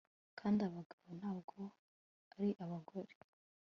[0.39, 1.57] kandi abagabo ntabwo
[2.33, 3.13] ari abagore